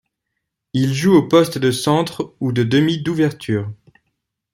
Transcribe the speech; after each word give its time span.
Il 0.73 0.95
joue 0.95 1.13
au 1.13 1.27
poste 1.27 1.59
de 1.59 1.69
centre 1.69 2.35
ou 2.39 2.51
de 2.53 2.63
demi 2.63 3.03
d'ouverture. 3.03 3.71